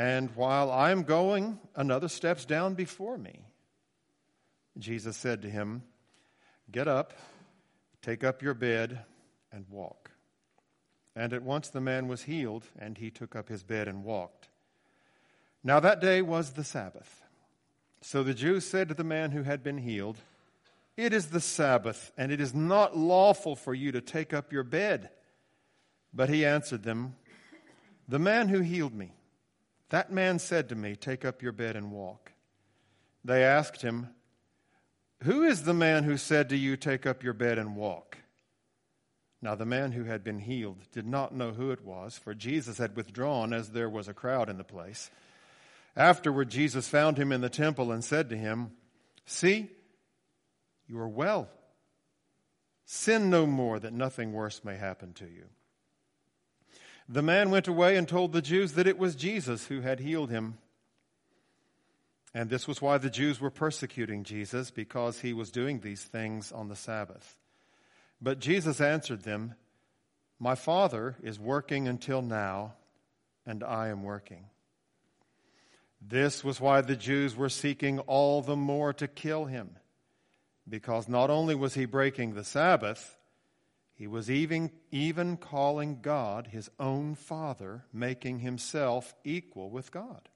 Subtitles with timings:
[0.00, 3.44] And while I am going, another steps down before me.
[4.78, 5.82] Jesus said to him,
[6.72, 7.12] Get up,
[8.00, 9.04] take up your bed,
[9.52, 10.10] and walk.
[11.14, 14.48] And at once the man was healed, and he took up his bed and walked.
[15.62, 17.20] Now that day was the Sabbath.
[18.00, 20.16] So the Jews said to the man who had been healed,
[20.96, 24.64] It is the Sabbath, and it is not lawful for you to take up your
[24.64, 25.10] bed.
[26.14, 27.16] But he answered them,
[28.08, 29.12] The man who healed me,
[29.90, 32.32] that man said to me, Take up your bed and walk.
[33.24, 34.08] They asked him,
[35.22, 38.18] Who is the man who said to you, Take up your bed and walk?
[39.42, 42.78] Now the man who had been healed did not know who it was, for Jesus
[42.78, 45.10] had withdrawn as there was a crowd in the place.
[45.96, 48.72] Afterward, Jesus found him in the temple and said to him,
[49.26, 49.70] See,
[50.86, 51.48] you are well.
[52.84, 55.44] Sin no more, that nothing worse may happen to you.
[57.12, 60.30] The man went away and told the Jews that it was Jesus who had healed
[60.30, 60.58] him.
[62.32, 66.52] And this was why the Jews were persecuting Jesus, because he was doing these things
[66.52, 67.36] on the Sabbath.
[68.22, 69.56] But Jesus answered them,
[70.38, 72.74] My Father is working until now,
[73.44, 74.44] and I am working.
[76.00, 79.70] This was why the Jews were seeking all the more to kill him,
[80.68, 83.18] because not only was he breaking the Sabbath,
[84.00, 90.30] he was even, even calling God his own Father, making himself equal with God.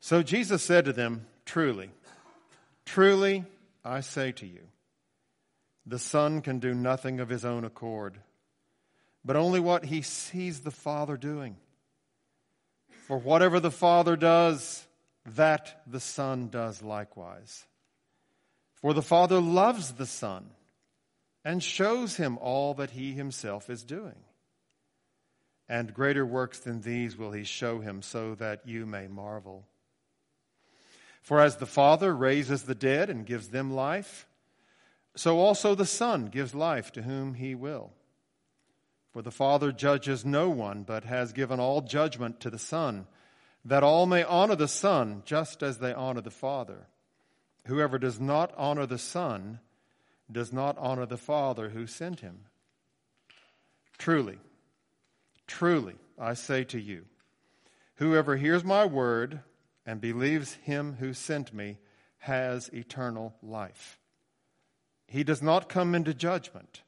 [0.00, 1.90] So Jesus said to them, Truly,
[2.84, 3.44] truly,
[3.84, 4.62] I say to you,
[5.86, 8.18] the Son can do nothing of his own accord,
[9.24, 11.58] but only what he sees the Father doing.
[13.06, 14.84] For whatever the Father does,
[15.24, 17.66] that the Son does likewise.
[18.74, 20.50] For the Father loves the Son
[21.48, 24.20] and shows him all that he himself is doing.
[25.66, 29.64] And greater works than these will he show him, so that you may marvel.
[31.22, 34.26] For as the Father raises the dead and gives them life,
[35.16, 37.92] so also the Son gives life to whom he will.
[39.14, 43.06] For the Father judges no one, but has given all judgment to the Son,
[43.64, 46.88] that all may honor the Son just as they honor the Father.
[47.64, 49.60] Whoever does not honor the Son
[50.30, 52.40] does not honor the Father who sent him.
[53.96, 54.38] Truly,
[55.46, 57.06] truly, I say to you,
[57.96, 59.40] whoever hears my word
[59.86, 61.78] and believes him who sent me
[62.18, 63.98] has eternal life.
[65.06, 66.82] He does not come into judgment,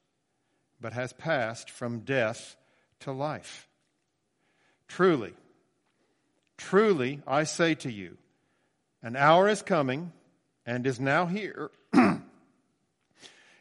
[0.80, 2.56] but has passed from death
[3.00, 3.68] to life.
[4.86, 5.32] Truly,
[6.58, 8.18] truly, I say to you,
[9.02, 10.12] an hour is coming
[10.66, 11.70] and is now here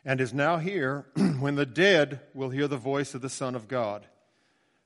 [0.09, 1.05] and is now here
[1.39, 4.07] when the dead will hear the voice of the Son of God,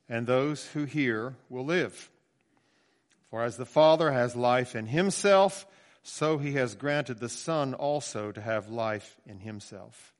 [0.09, 2.09] and those who hear will live.
[3.29, 5.65] For as the Father has life in himself,
[6.03, 10.13] so he has granted the Son also to have life in himself.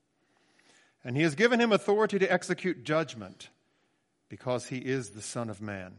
[1.04, 3.50] And he has given him authority to execute judgment,
[4.30, 5.96] because he is the Son of Man.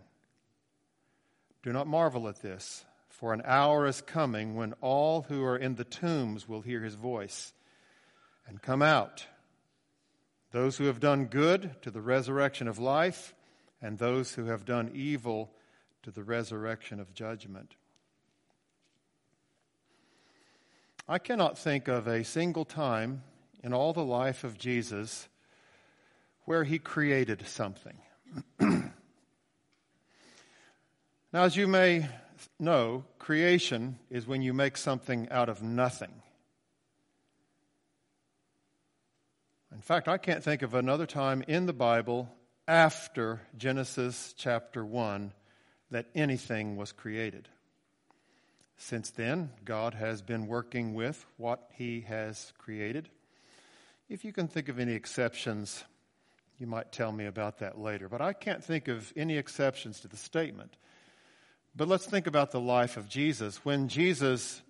[1.62, 5.75] Do not marvel at this, for an hour is coming when all who are in
[5.75, 7.53] the tombs will hear his voice
[8.47, 9.27] and come out.
[10.50, 13.34] Those who have done good to the resurrection of life,
[13.82, 15.50] and those who have done evil
[16.03, 17.75] to the resurrection of judgment.
[21.06, 23.22] I cannot think of a single time
[23.62, 25.28] in all the life of Jesus
[26.47, 27.99] where he created something.
[28.61, 28.93] now,
[31.32, 32.08] as you may
[32.58, 36.23] know, creation is when you make something out of nothing.
[39.75, 42.32] In fact, I can't think of another time in the Bible
[42.69, 45.32] after Genesis chapter 1
[45.91, 47.49] that anything was created.
[48.76, 53.09] Since then, God has been working with what He has created.
[54.09, 55.82] If you can think of any exceptions,
[56.56, 58.09] you might tell me about that later.
[58.09, 60.76] But I can't think of any exceptions to the statement.
[61.75, 63.65] But let's think about the life of Jesus.
[63.65, 64.62] When Jesus,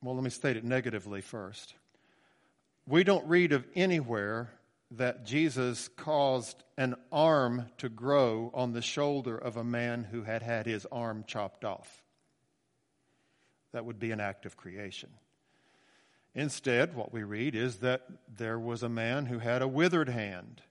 [0.00, 1.74] well, let me state it negatively first.
[2.88, 4.50] We don't read of anywhere
[4.92, 10.42] that Jesus caused an arm to grow on the shoulder of a man who had
[10.42, 12.02] had his arm chopped off.
[13.72, 15.10] That would be an act of creation.
[16.34, 18.02] Instead, what we read is that
[18.36, 20.62] there was a man who had a withered hand,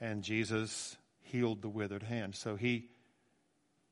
[0.00, 2.34] and Jesus healed the withered hand.
[2.36, 2.88] So he,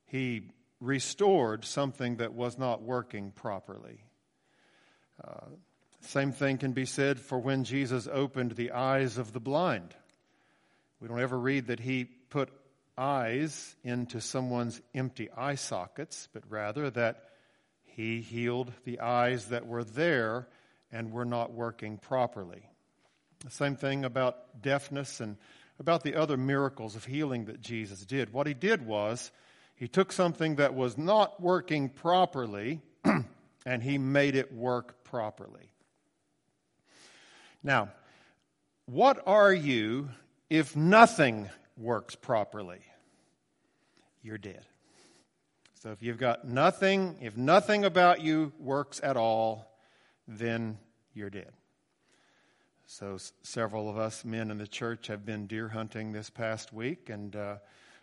[0.07, 0.49] he
[0.79, 4.03] restored something that was not working properly.
[5.23, 5.47] Uh,
[6.01, 9.93] same thing can be said for when Jesus opened the eyes of the blind.
[10.99, 12.49] We don't ever read that he put
[12.97, 17.29] eyes into someone's empty eye sockets, but rather that
[17.83, 20.47] he healed the eyes that were there
[20.91, 22.67] and were not working properly.
[23.45, 25.37] The same thing about deafness and
[25.79, 28.33] about the other miracles of healing that Jesus did.
[28.33, 29.31] What he did was
[29.75, 32.81] he took something that was not working properly
[33.65, 35.71] and he made it work properly.
[37.63, 37.89] Now,
[38.85, 40.09] what are you
[40.49, 42.79] if nothing works properly?
[44.21, 44.65] You're dead.
[45.81, 49.71] So if you've got nothing, if nothing about you works at all,
[50.27, 50.77] then
[51.13, 51.51] you're dead.
[52.85, 57.09] So several of us men in the church have been deer hunting this past week,
[57.09, 57.57] and uh,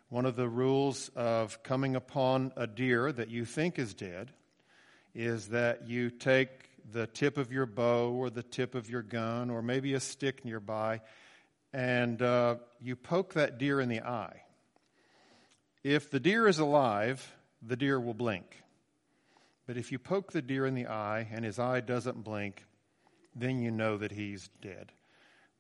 [0.09, 4.31] one of the rules of coming upon a deer that you think is dead
[5.15, 9.51] is that you take the tip of your bow or the tip of your gun
[9.51, 11.01] or maybe a stick nearby
[11.77, 14.43] and uh, you poke that deer in the eye.
[15.85, 17.31] If the deer is alive,
[17.61, 18.63] the deer will blink.
[19.67, 22.65] But if you poke the deer in the eye and his eye doesn't blink,
[23.35, 24.91] then you know that he's dead.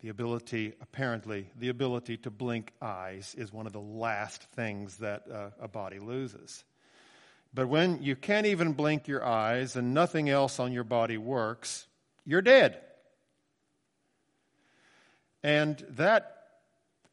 [0.00, 5.24] The ability, apparently, the ability to blink eyes is one of the last things that
[5.30, 6.64] uh, a body loses.
[7.56, 11.86] But when you can't even blink your eyes and nothing else on your body works,
[12.26, 12.78] you're dead.
[15.42, 16.36] And that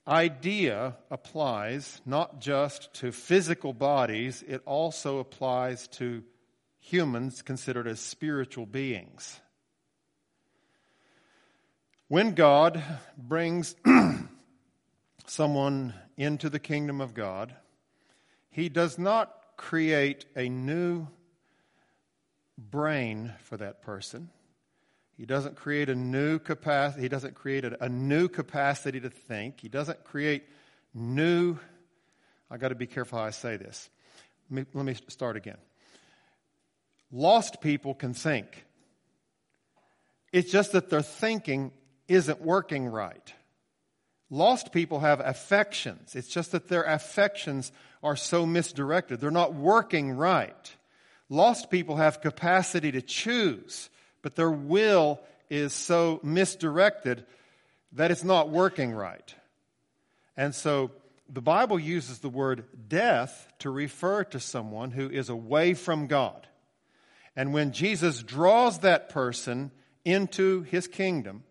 [0.06, 6.24] idea applies not just to physical bodies, it also applies to
[6.78, 9.40] humans considered as spiritual beings.
[12.10, 12.84] When God
[13.18, 13.76] brings
[15.26, 17.56] someone into the kingdom of God,
[18.50, 21.08] he does not create a new
[22.58, 24.30] brain for that person.
[25.18, 27.04] He doesn't create a new capacity.
[27.04, 29.60] He doesn't create a, new capacity to think.
[29.60, 30.44] He doesn't create
[30.94, 31.58] new.
[32.50, 33.90] I got to be careful how I say this.
[34.50, 35.58] Let me, let me start again.
[37.12, 38.66] Lost people can think.
[40.32, 41.72] It's just that their thinking
[42.08, 43.34] isn't working right.
[44.32, 46.16] Lost people have affections.
[46.16, 47.72] It's just that their affections
[48.04, 49.20] are so misdirected.
[49.20, 50.76] They're not working right.
[51.30, 53.90] Lost people have capacity to choose,
[54.22, 55.20] but their will
[55.50, 57.26] is so misdirected
[57.94, 59.34] that it's not working right.
[60.36, 60.92] And so
[61.30, 66.48] the Bible uses the word death to refer to someone who is away from God.
[67.36, 69.72] And when Jesus draws that person
[70.04, 71.44] into his kingdom,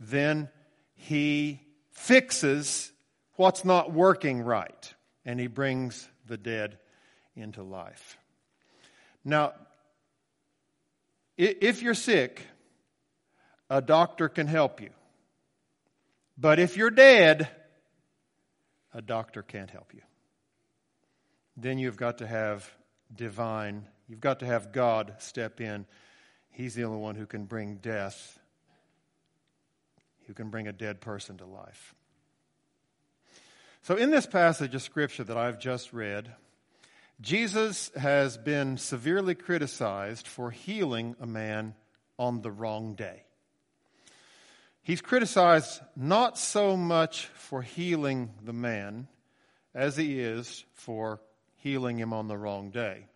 [0.00, 0.48] then
[0.94, 1.60] he
[1.92, 2.90] fixes
[3.36, 4.94] what's not working right
[5.24, 6.78] and he brings the dead
[7.36, 8.18] into life.
[9.24, 9.52] Now,
[11.36, 12.46] if you're sick,
[13.68, 14.90] a doctor can help you.
[16.36, 17.48] But if you're dead,
[18.92, 20.00] a doctor can't help you.
[21.56, 22.70] Then you've got to have
[23.14, 25.86] divine, you've got to have God step in.
[26.50, 28.38] He's the only one who can bring death,
[30.26, 31.94] who can bring a dead person to life.
[33.82, 36.30] So, in this passage of Scripture that I've just read,
[37.22, 41.74] Jesus has been severely criticized for healing a man
[42.18, 43.22] on the wrong day.
[44.82, 49.08] He's criticized not so much for healing the man
[49.74, 51.22] as he is for
[51.56, 53.06] healing him on the wrong day.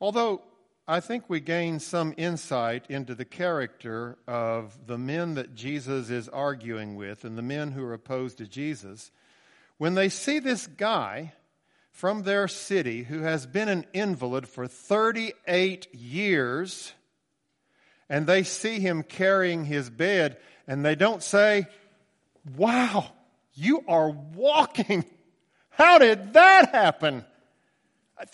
[0.00, 0.40] Although
[0.86, 6.30] I think we gain some insight into the character of the men that Jesus is
[6.30, 9.10] arguing with and the men who are opposed to Jesus
[9.78, 11.32] when they see this guy
[11.90, 16.92] from their city who has been an invalid for 38 years,
[18.08, 21.66] and they see him carrying his bed, and they don't say,
[22.56, 23.06] Wow,
[23.54, 25.04] you are walking.
[25.70, 27.24] How did that happen?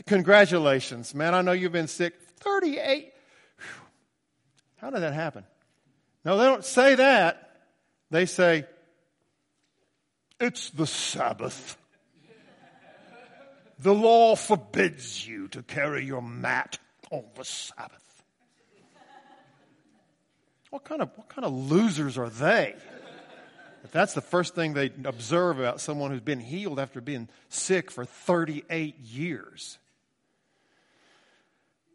[0.07, 1.35] Congratulations, man.
[1.35, 3.13] I know you've been sick 38.
[4.77, 5.45] How did that happen?
[6.25, 7.51] No, they don't say that.
[8.11, 8.67] They say,
[10.41, 11.77] it's the Sabbath.
[13.79, 16.79] The law forbids you to carry your mat
[17.11, 18.23] on the Sabbath.
[20.71, 22.75] What kind of, what kind of losers are they?
[23.85, 27.91] If that's the first thing they observe about someone who's been healed after being sick
[27.91, 29.79] for 38 years.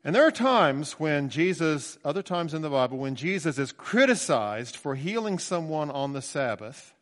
[0.04, 4.76] And there are times when Jesus, other times in the Bible, when Jesus is criticized
[4.76, 6.94] for healing someone on the Sabbath,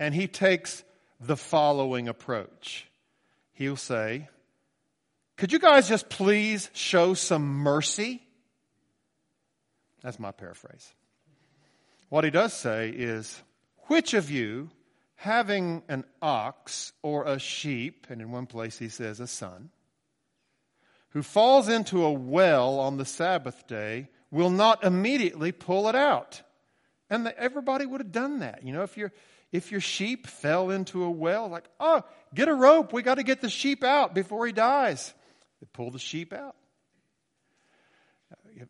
[0.00, 0.82] and he takes
[1.20, 2.88] the following approach.
[3.52, 4.28] He'll say,
[5.36, 8.22] Could you guys just please show some mercy?
[10.02, 10.94] That's my paraphrase.
[12.08, 13.42] What he does say is,
[13.88, 14.70] Which of you,
[15.16, 19.68] having an ox or a sheep, and in one place he says a son,
[21.10, 26.40] who falls into a well on the Sabbath day, will not immediately pull it out?
[27.10, 28.62] And the, everybody would have done that.
[28.64, 29.12] You know, if you're
[29.52, 32.02] if your sheep fell into a well, like, oh,
[32.34, 32.92] get a rope.
[32.92, 35.12] We got to get the sheep out before he dies.
[35.60, 36.56] They pull the sheep out.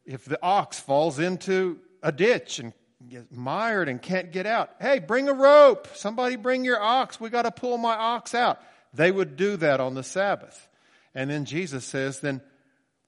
[0.04, 2.72] If the ox falls into a ditch and
[3.08, 5.88] gets mired and can't get out, hey, bring a rope.
[5.94, 7.20] Somebody bring your ox.
[7.20, 8.60] We got to pull my ox out.
[8.94, 10.68] They would do that on the Sabbath.
[11.14, 12.40] And then Jesus says, then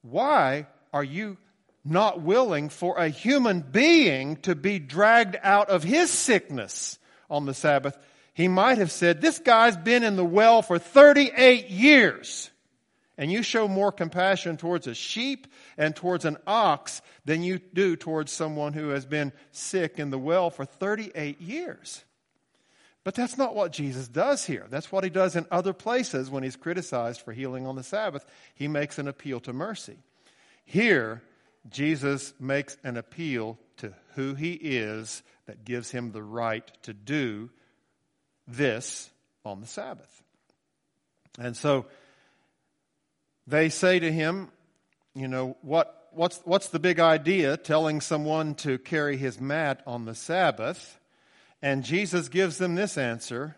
[0.01, 1.37] why are you
[1.85, 6.99] not willing for a human being to be dragged out of his sickness?
[7.33, 7.97] On the Sabbath,
[8.33, 12.49] he might have said, This guy's been in the well for 38 years.
[13.17, 15.45] And you show more compassion towards a sheep
[15.77, 20.17] and towards an ox than you do towards someone who has been sick in the
[20.17, 22.03] well for 38 years.
[23.03, 24.65] But that's not what Jesus does here.
[24.69, 28.25] That's what he does in other places when he's criticized for healing on the Sabbath.
[28.55, 29.97] He makes an appeal to mercy.
[30.65, 31.21] Here,
[31.69, 37.49] Jesus makes an appeal to who he is that gives him the right to do
[38.47, 39.09] this
[39.45, 40.21] on the Sabbath.
[41.39, 41.85] And so
[43.47, 44.49] they say to him,
[45.15, 50.05] you know, what, what's, what's the big idea telling someone to carry his mat on
[50.05, 50.99] the Sabbath?
[51.61, 53.55] And Jesus gives them this answer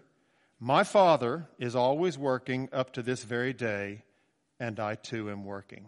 [0.60, 4.04] My Father is always working up to this very day,
[4.60, 5.88] and I too am working.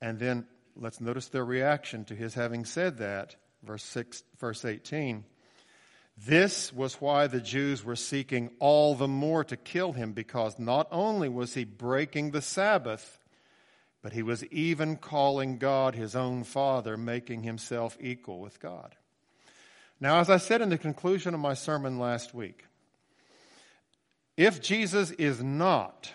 [0.00, 0.46] And then
[0.80, 5.24] let's notice their reaction to his having said that verse 6 verse 18
[6.26, 10.86] this was why the Jews were seeking all the more to kill him because not
[10.90, 13.18] only was he breaking the Sabbath
[14.02, 18.96] but he was even calling God his own father making himself equal with God.
[20.00, 22.64] Now as I said in the conclusion of my sermon last week
[24.36, 26.12] if Jesus is not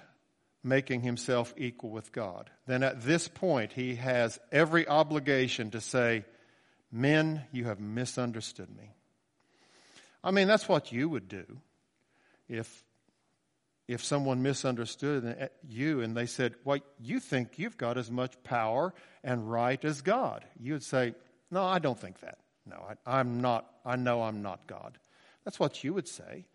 [0.66, 6.26] making himself equal with God, then at this point he has every obligation to say,
[6.92, 8.92] Men, you have misunderstood me.
[10.24, 11.46] I mean, that's what you would do
[12.50, 12.84] if
[13.88, 18.42] if someone misunderstood uh, you and they said, Well, you think you've got as much
[18.44, 18.94] power
[19.24, 20.44] and right as God.
[20.60, 21.14] You would say,
[21.52, 22.40] No, I don't think that.
[22.66, 24.98] No, I, am not, I know I'm not God.
[25.44, 26.46] That's what you would say.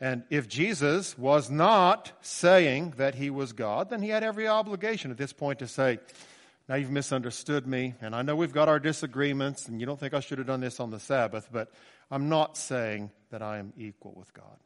[0.00, 5.10] And if Jesus was not saying that he was God, then he had every obligation
[5.10, 5.98] at this point to say,
[6.68, 10.14] now you've misunderstood me, and I know we've got our disagreements, and you don't think
[10.14, 11.70] I should have done this on the Sabbath, but
[12.10, 14.58] I'm not saying that I am equal with God.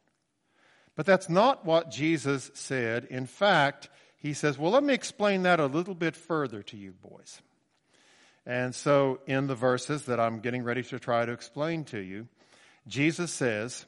[0.95, 3.05] But that's not what Jesus said.
[3.05, 6.91] In fact, he says, Well, let me explain that a little bit further to you,
[6.91, 7.41] boys.
[8.45, 12.27] And so, in the verses that I'm getting ready to try to explain to you,
[12.87, 13.85] Jesus says,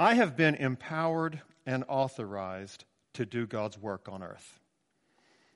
[0.00, 4.58] I have been empowered and authorized to do God's work on earth.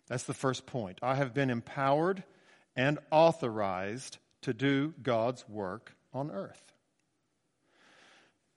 [0.07, 0.99] That's the first point.
[1.03, 2.25] I have been empowered
[2.77, 6.75] and authorized to do God's work on earth.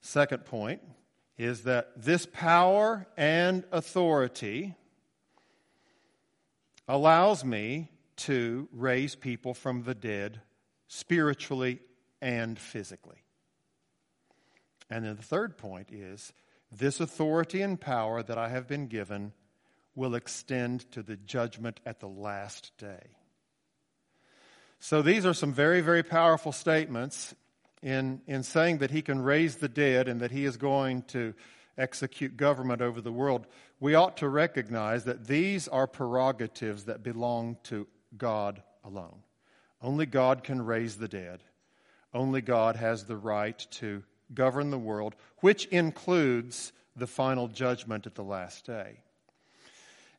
[0.01, 0.81] Second point
[1.37, 4.75] is that this power and authority
[6.85, 10.41] allows me to raise people from the dead
[10.89, 11.79] spiritually
[12.21, 13.23] and physically.
[14.89, 16.33] And then the third point is
[16.71, 19.33] this authority and power that I have been given
[19.95, 23.07] will extend to the judgment at the last day.
[24.79, 27.33] So these are some very, very powerful statements
[27.81, 31.33] in, in saying that he can raise the dead and that he is going to
[31.77, 33.47] execute government over the world.
[33.79, 39.23] We ought to recognize that these are prerogatives that belong to God alone.
[39.81, 41.43] Only God can raise the dead.
[42.13, 44.03] Only God has the right to
[44.33, 49.01] govern the world, which includes the final judgment at the last day.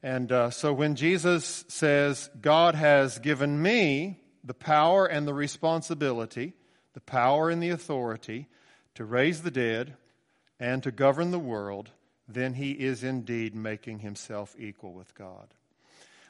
[0.03, 6.55] And uh, so when Jesus says, God has given me the power and the responsibility,
[6.95, 8.47] the power and the authority
[8.95, 9.97] to raise the dead
[10.61, 11.91] and to govern the world,
[12.29, 15.49] then he is indeed making himself equal with God.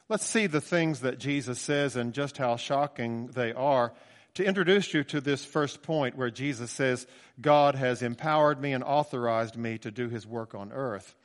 [0.07, 3.93] Let's see the things that Jesus says and just how shocking they are.
[4.35, 7.07] To introduce you to this first point where Jesus says,
[7.41, 11.15] God has empowered me and authorized me to do his work on earth.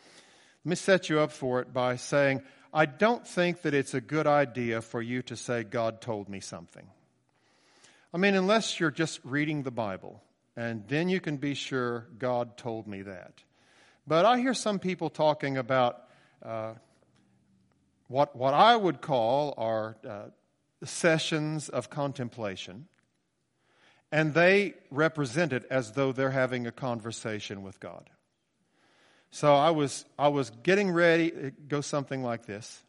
[0.64, 2.42] Let me set you up for it by saying,
[2.72, 6.40] I don't think that it's a good idea for you to say, God told me
[6.40, 6.86] something.
[8.12, 10.22] I mean, unless you're just reading the Bible,
[10.56, 13.42] and then you can be sure God told me that.
[14.06, 16.02] But I hear some people talking about
[16.42, 16.74] uh,
[18.08, 20.24] what, what I would call are uh,
[20.84, 22.86] sessions of contemplation,
[24.14, 28.08] and they represent it as though they're having a conversation with God.
[29.32, 32.84] So I was, I was getting ready, it goes something like this.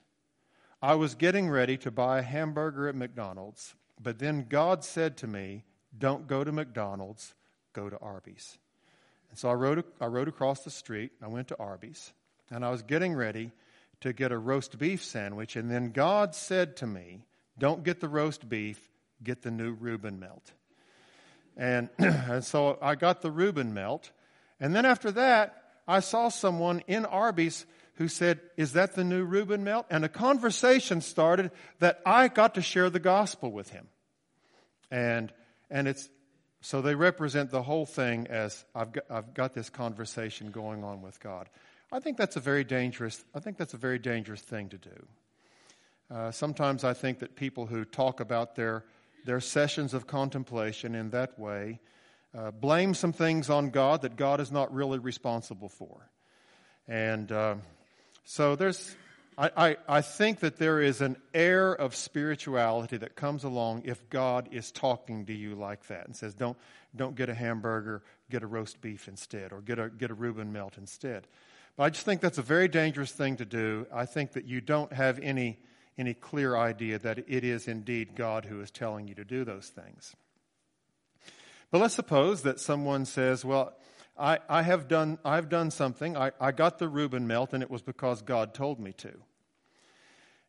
[0.84, 5.27] I was getting ready to buy a hamburger at McDonald's, but then God said to
[5.27, 5.63] me,
[5.98, 7.34] Don't go to McDonald's,
[7.74, 8.60] go to Arby's.
[9.32, 12.13] And so I rode, I rode across the street, I went to Arby's,
[12.51, 13.51] and I was getting ready
[14.01, 17.25] to get a roast beef sandwich, and then God said to me,
[17.58, 18.91] Don't get the roast beef,
[19.24, 20.51] get the new Reuben melt.
[21.57, 24.12] And, and so I got the Reuben melt,
[24.59, 29.24] and then after that, I saw someone in Arby's who said, Is that the new
[29.24, 29.85] Reuben melt?
[29.89, 33.88] And a conversation started that I got to share the gospel with him.
[34.91, 35.31] And,
[35.69, 36.09] and it's,
[36.62, 41.01] so they represent the whole thing as I've got, I've got this conversation going on
[41.01, 41.50] with God.
[41.91, 45.07] I think that's a very dangerous, I think that's a very dangerous thing to do.
[46.12, 48.83] Uh, sometimes I think that people who talk about their,
[49.25, 51.79] their sessions of contemplation in that way
[52.38, 56.10] uh, blame some things on God that God is not really responsible for.
[56.88, 57.55] And uh,
[58.24, 58.96] so there's,
[59.38, 64.10] I, I, I think that there is an air of spirituality that comes along if
[64.10, 66.58] God is talking to you like that and says, don't,
[66.96, 70.51] don't get a hamburger, get a roast beef instead, or get a, get a Reuben
[70.51, 71.27] melt instead.
[71.77, 73.88] But I just think that's a very dangerous thing to do.
[73.94, 75.58] I think that you don't have any,
[75.97, 79.67] any clear idea that it is indeed God who is telling you to do those
[79.69, 80.15] things.
[81.71, 83.73] But let's suppose that someone says, well,
[84.17, 86.15] I, I have done, I've done something.
[86.15, 89.11] I, I got the Reuben melt, and it was because God told me to.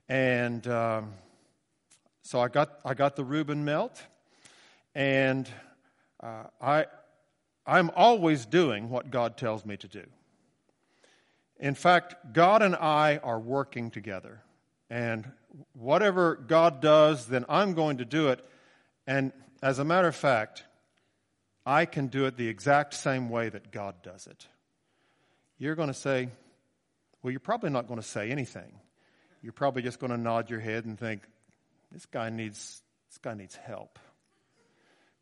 [0.08, 1.14] And um,
[2.22, 4.00] so I got, I got the Reuben melt,
[4.94, 5.48] and
[6.22, 6.86] uh, I,
[7.66, 10.04] I'm always doing what God tells me to do.
[11.58, 14.42] In fact, God and I are working together.
[14.88, 15.30] And
[15.72, 18.44] whatever God does, then I'm going to do it.
[19.06, 20.64] And as a matter of fact,
[21.64, 24.46] I can do it the exact same way that God does it.
[25.58, 26.28] You're going to say,
[27.22, 28.72] well, you're probably not going to say anything.
[29.42, 31.22] You're probably just going to nod your head and think,
[31.90, 33.98] this guy needs, this guy needs help.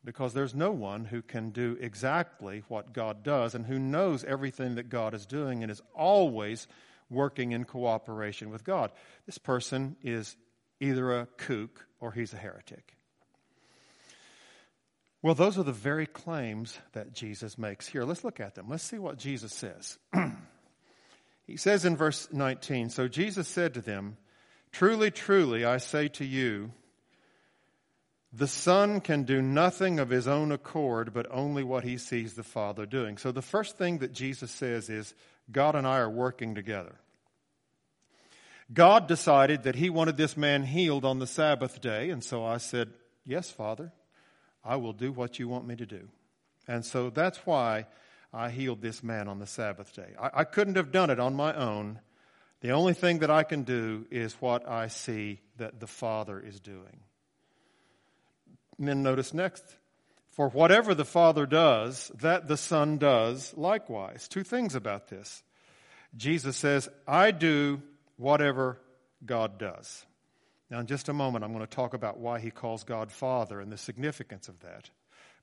[0.05, 4.74] Because there's no one who can do exactly what God does and who knows everything
[4.74, 6.66] that God is doing and is always
[7.14, 8.90] working in cooperation with God.
[9.27, 10.37] This person is
[10.81, 12.96] either a kook or he's a heretic.
[15.22, 18.05] Well, those are the very claims that Jesus makes here.
[18.05, 18.66] Let's look at them.
[18.68, 19.98] Let's see what Jesus says.
[21.46, 24.18] he says in verse 19 So Jesus said to them,
[24.70, 26.72] Truly, truly, I say to you,
[28.37, 32.42] the Son can do nothing of his own accord, but only what he sees the
[32.42, 33.16] Father doing.
[33.16, 35.14] So the first thing that Jesus says is,
[35.53, 36.96] God and I are working together.
[38.72, 42.57] God decided that he wanted this man healed on the Sabbath day, and so I
[42.57, 42.90] said,
[43.24, 43.92] Yes, Father,
[44.64, 46.09] I will do what you want me to do.
[46.66, 47.87] And so that's why
[48.33, 50.14] I healed this man on the Sabbath day.
[50.20, 52.00] I, I, couldn't have done it on my own.
[52.61, 56.61] The only thing that I can do is what I see that the Father is
[56.61, 57.00] doing.
[58.79, 59.64] And then notice next.
[60.31, 64.27] For whatever the Father does, that the Son does likewise.
[64.27, 65.42] Two things about this.
[66.16, 67.83] Jesus says, I do
[68.16, 68.81] whatever
[69.24, 70.07] God does.
[70.70, 73.61] Now, in just a moment, I'm going to talk about why he calls God Father
[73.61, 74.90] and the significance of that.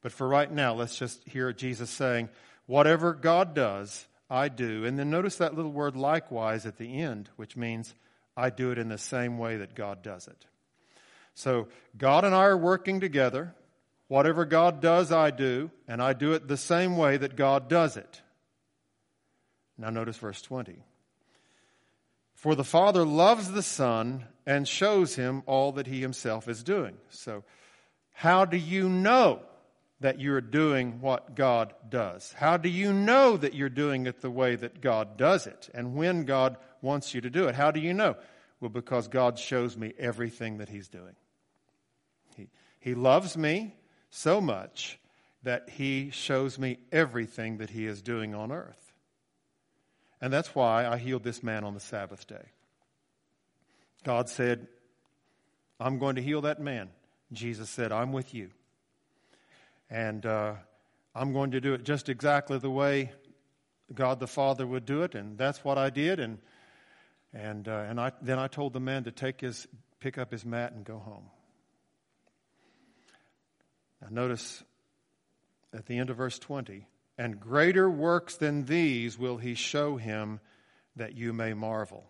[0.01, 2.29] But for right now, let's just hear Jesus saying,
[2.65, 4.85] Whatever God does, I do.
[4.85, 7.93] And then notice that little word likewise at the end, which means
[8.35, 10.45] I do it in the same way that God does it.
[11.33, 13.53] So God and I are working together.
[14.07, 17.95] Whatever God does, I do, and I do it the same way that God does
[17.95, 18.21] it.
[19.77, 20.83] Now notice verse 20.
[22.41, 26.97] For the Father loves the Son and shows him all that he himself is doing.
[27.09, 27.43] So,
[28.13, 29.43] how do you know
[29.99, 32.33] that you're doing what God does?
[32.33, 35.93] How do you know that you're doing it the way that God does it and
[35.93, 37.53] when God wants you to do it?
[37.53, 38.15] How do you know?
[38.59, 41.15] Well, because God shows me everything that he's doing.
[42.35, 42.49] He,
[42.79, 43.75] he loves me
[44.09, 44.97] so much
[45.43, 48.80] that he shows me everything that he is doing on earth.
[50.21, 52.45] And that's why I healed this man on the Sabbath day.
[54.03, 54.67] God said,
[55.79, 56.89] I'm going to heal that man.
[57.33, 58.49] Jesus said, I'm with you.
[59.89, 60.53] And uh,
[61.15, 63.11] I'm going to do it just exactly the way
[63.93, 65.15] God the Father would do it.
[65.15, 66.19] And that's what I did.
[66.19, 66.37] And,
[67.33, 69.67] and, uh, and I, then I told the man to take his,
[69.99, 71.25] pick up his mat and go home.
[74.01, 74.63] Now, notice
[75.73, 76.85] at the end of verse 20
[77.21, 80.39] and greater works than these will he show him
[80.95, 82.03] that you may marvel.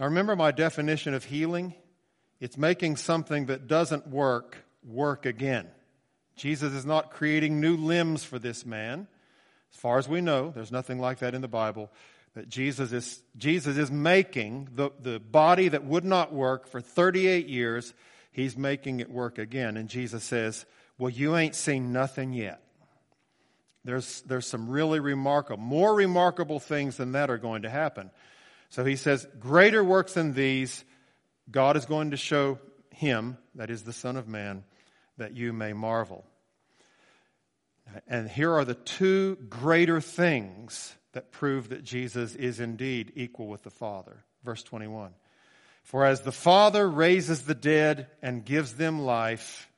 [0.00, 1.74] Now, remember my definition of healing?
[2.40, 5.68] It's making something that doesn't work work again.
[6.34, 9.06] Jesus is not creating new limbs for this man.
[9.70, 11.90] As far as we know, there's nothing like that in the Bible.
[12.34, 17.48] That Jesus is, Jesus is making the, the body that would not work for 38
[17.48, 17.92] years,
[18.32, 19.76] he's making it work again.
[19.76, 20.64] And Jesus says,
[20.96, 22.62] Well, you ain't seen nothing yet.
[23.84, 28.10] There's, there's some really remarkable, more remarkable things than that are going to happen.
[28.70, 30.84] So he says, Greater works than these,
[31.50, 32.58] God is going to show
[32.90, 34.64] him, that is the Son of Man,
[35.18, 36.24] that you may marvel.
[38.06, 43.62] And here are the two greater things that prove that Jesus is indeed equal with
[43.62, 44.24] the Father.
[44.44, 45.12] Verse 21.
[45.82, 49.68] For as the Father raises the dead and gives them life,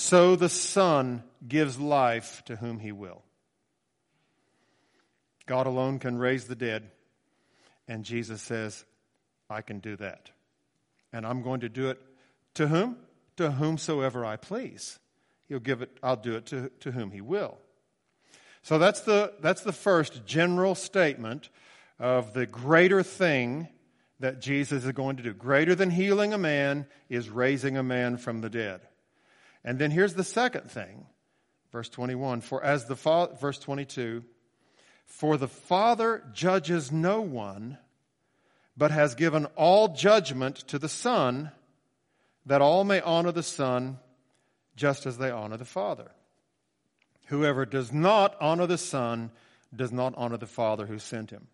[0.00, 3.22] so the Son gives life to whom he will.
[5.44, 6.90] God alone can raise the dead,
[7.86, 8.86] and Jesus says,
[9.50, 10.30] I can do that.
[11.12, 12.00] And I'm going to do it
[12.54, 12.96] to whom?
[13.36, 14.98] To whomsoever I please.
[15.50, 17.58] He'll give it, I'll do it to, to whom he will.
[18.62, 21.50] So that's the, that's the first general statement
[21.98, 23.68] of the greater thing
[24.18, 25.34] that Jesus is going to do.
[25.34, 28.80] Greater than healing a man is raising a man from the dead.
[29.64, 31.06] And then here's the second thing.
[31.72, 32.40] Verse 21.
[32.40, 34.24] For as the Father, verse 22,
[35.06, 37.78] for the Father judges no one,
[38.76, 41.50] but has given all judgment to the Son,
[42.46, 43.98] that all may honor the Son
[44.76, 46.10] just as they honor the Father.
[47.26, 49.30] Whoever does not honor the Son
[49.74, 51.46] does not honor the Father who sent him.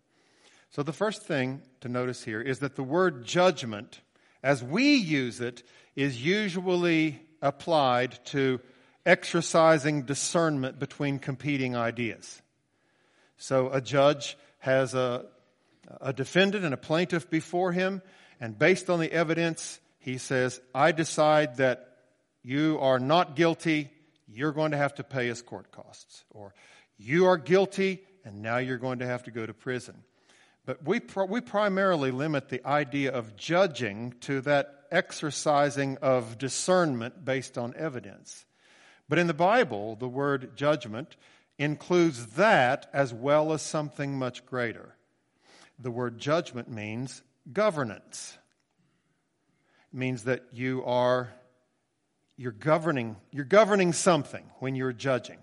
[0.71, 4.01] So the first thing to notice here is that the word judgment,
[4.43, 5.63] as we use it,
[5.95, 8.61] is usually applied to
[9.05, 12.43] exercising discernment between competing ideas.
[13.37, 15.27] So a judge has a,
[16.01, 18.03] a defendant and a plaintiff before him,
[18.41, 21.97] and based on the evidence, he says, I decide that
[22.43, 23.91] you are not guilty,
[24.29, 26.25] you're going to have to pay us court costs.
[26.31, 26.55] Or
[26.99, 30.03] you are guilty, and now you're going to have to go to prison.
[30.65, 37.59] But we, we primarily limit the idea of judging to that exercising of discernment based
[37.59, 38.47] on evidence.
[39.11, 41.17] But in the Bible, the word judgment
[41.59, 44.97] includes that as well as something much greater.
[45.79, 48.39] The word judgment means governance.
[49.93, 51.33] It means that you are
[52.39, 55.39] you're governing you're governing something when you're judging.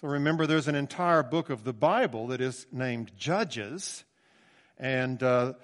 [0.00, 4.04] So remember there's an entire book of the Bible that is named Judges
[4.78, 5.54] and uh,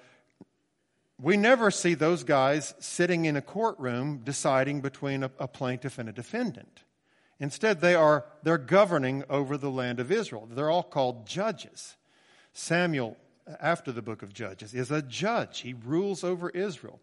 [1.21, 6.07] we never see those guys sitting in a courtroom deciding between a, a plaintiff and
[6.07, 6.83] a defendant.
[7.39, 10.47] Instead, they are they're governing over the land of Israel.
[10.51, 11.95] They're all called judges.
[12.53, 13.17] Samuel,
[13.61, 15.59] after the book of Judges, is a judge.
[15.61, 16.99] He rules over Israel.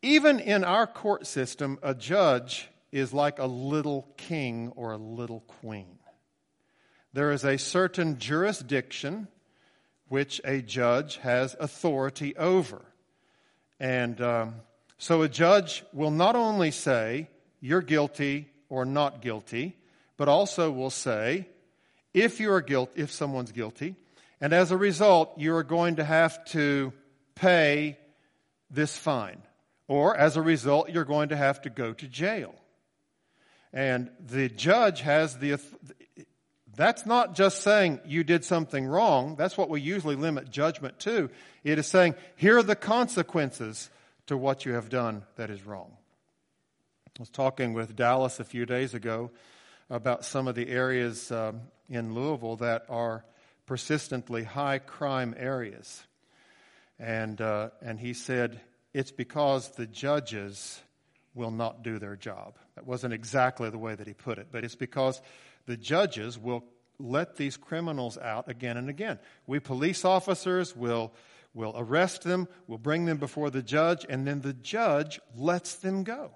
[0.00, 5.40] Even in our court system, a judge is like a little king or a little
[5.40, 5.98] queen.
[7.12, 9.28] There is a certain jurisdiction
[10.08, 12.82] which a judge has authority over.
[13.80, 14.54] And um,
[14.98, 17.28] so a judge will not only say,
[17.60, 19.76] You're guilty, or not guilty,
[20.16, 21.46] but also will say,
[22.14, 23.94] if you are guilty, if someone's guilty,
[24.40, 26.92] and as a result, you are going to have to
[27.34, 27.98] pay
[28.70, 29.42] this fine.
[29.86, 32.54] Or as a result, you're going to have to go to jail.
[33.72, 35.60] And the judge has the,
[36.78, 39.34] that's not just saying you did something wrong.
[39.34, 41.28] That's what we usually limit judgment to.
[41.64, 43.90] It is saying, here are the consequences
[44.28, 45.90] to what you have done that is wrong.
[47.08, 49.32] I was talking with Dallas a few days ago
[49.90, 53.24] about some of the areas um, in Louisville that are
[53.66, 56.06] persistently high crime areas.
[57.00, 58.60] And, uh, and he said,
[58.94, 60.80] it's because the judges
[61.34, 62.54] will not do their job.
[62.76, 65.20] That wasn't exactly the way that he put it, but it's because
[65.68, 66.64] the judges will
[66.98, 69.18] let these criminals out again and again.
[69.46, 71.12] We police officers will,
[71.52, 76.04] will arrest them, will bring them before the judge, and then the judge lets them
[76.04, 76.30] go.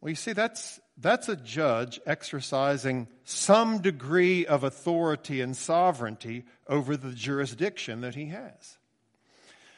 [0.00, 6.96] Well, you see, that's, that's a judge exercising some degree of authority and sovereignty over
[6.96, 8.78] the jurisdiction that he has.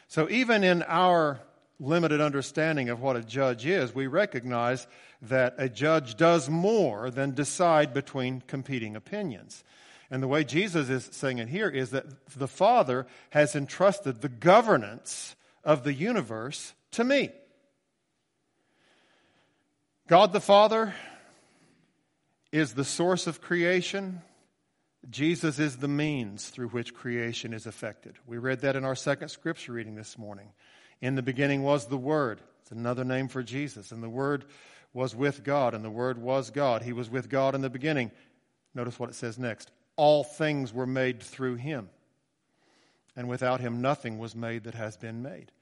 [0.08, 1.40] So even in our
[1.80, 4.86] limited understanding of what a judge is, we recognize
[5.28, 9.64] that a judge does more than decide between competing opinions.
[10.10, 12.06] And the way Jesus is saying it here is that
[12.36, 15.34] the Father has entrusted the governance
[15.64, 17.30] of the universe to me.
[20.06, 20.94] God the Father
[22.52, 24.20] is the source of creation.
[25.10, 28.14] Jesus is the means through which creation is effected.
[28.26, 30.52] We read that in our second scripture reading this morning.
[31.00, 32.40] In the beginning was the Word.
[32.62, 33.92] It's another name for Jesus.
[33.92, 34.44] And the Word
[34.94, 36.82] was with God, and the Word was God.
[36.82, 38.12] He was with God in the beginning.
[38.74, 39.70] Notice what it says next.
[39.96, 41.90] All things were made through Him.
[43.16, 45.52] And without Him, nothing was made that has been made.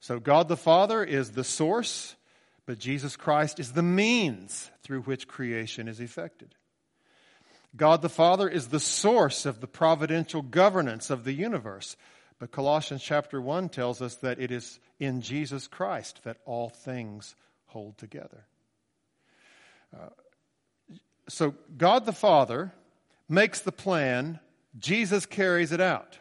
[0.00, 2.14] So God the Father is the source,
[2.66, 6.54] but Jesus Christ is the means through which creation is effected.
[7.76, 11.96] God the Father is the source of the providential governance of the universe.
[12.38, 17.34] But Colossians chapter 1 tells us that it is in Jesus Christ that all things
[17.66, 18.46] hold together.
[21.28, 22.72] So God the Father
[23.28, 24.40] makes the plan,
[24.78, 26.18] Jesus carries it out.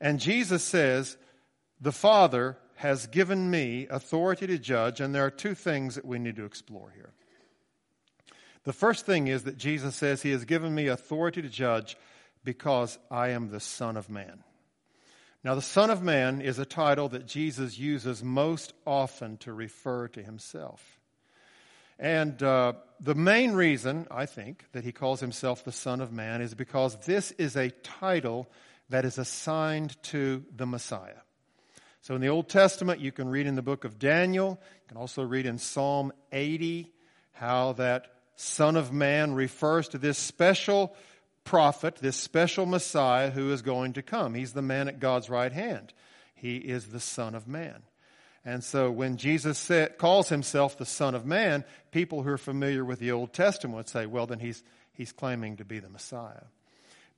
[0.00, 1.16] And Jesus says,
[1.80, 6.18] The Father has given me authority to judge, and there are two things that we
[6.18, 7.12] need to explore here.
[8.64, 11.96] The first thing is that Jesus says, He has given me authority to judge
[12.44, 14.42] because I am the Son of Man.
[15.44, 20.08] Now, the Son of Man is a title that Jesus uses most often to refer
[20.08, 21.00] to himself.
[22.02, 26.42] And uh, the main reason, I think, that he calls himself the Son of Man
[26.42, 28.50] is because this is a title
[28.88, 31.20] that is assigned to the Messiah.
[32.00, 34.96] So in the Old Testament, you can read in the book of Daniel, you can
[34.96, 36.92] also read in Psalm 80
[37.34, 40.96] how that Son of Man refers to this special
[41.44, 44.34] prophet, this special Messiah who is going to come.
[44.34, 45.92] He's the man at God's right hand.
[46.34, 47.84] He is the Son of Man.
[48.44, 52.84] And so when Jesus said, calls himself the Son of Man, people who are familiar
[52.84, 56.44] with the Old Testament would say, well, then he's, he's claiming to be the Messiah.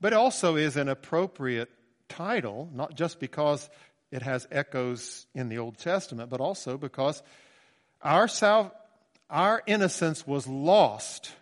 [0.00, 1.70] But it also is an appropriate
[2.08, 3.70] title, not just because
[4.10, 7.22] it has echoes in the Old Testament, but also because
[8.02, 8.74] our, sal-
[9.30, 11.32] our innocence was lost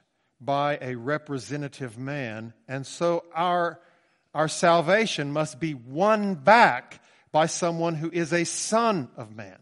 [0.40, 3.80] by a representative man, and so our,
[4.34, 9.58] our salvation must be won back by someone who is a son of man,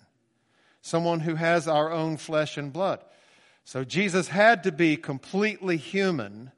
[0.82, 3.04] someone who has our own flesh and blood.
[3.64, 6.52] So Jesus had to be completely human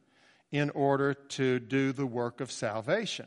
[0.51, 3.27] in order to do the work of salvation.